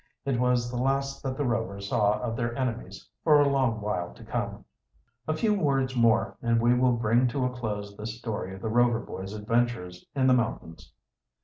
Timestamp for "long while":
3.47-4.15